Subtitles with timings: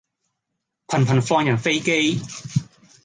[0.87, 2.19] 頻頻放人飛機